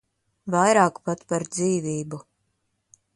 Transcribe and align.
Vairāk 0.53 0.97
pat 1.09 1.21
par 1.33 1.45
dzīvību. 1.57 2.23